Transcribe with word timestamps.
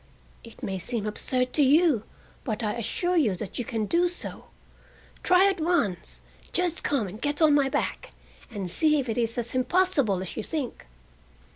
"It 0.43 0.63
may 0.63 0.79
seem 0.79 1.05
absurd 1.05 1.53
to 1.53 1.61
you, 1.61 2.01
but 2.43 2.63
I 2.63 2.73
assure 2.73 3.15
you 3.17 3.35
that 3.35 3.59
you 3.59 3.65
can 3.65 3.85
do 3.85 4.09
so. 4.09 4.45
Try 5.21 5.47
at 5.47 5.59
once! 5.59 6.21
Just 6.53 6.83
come 6.83 7.05
and 7.05 7.21
get 7.21 7.39
on 7.39 7.53
my 7.53 7.69
back, 7.69 8.09
and 8.49 8.71
see 8.71 8.99
if 8.99 9.07
it 9.07 9.17
is 9.19 9.37
as 9.37 9.53
impossible 9.53 10.23
as 10.23 10.35
you 10.35 10.41
think!" 10.41 10.87